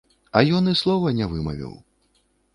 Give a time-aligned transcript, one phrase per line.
[0.39, 1.79] А ён і слова не вымавіў.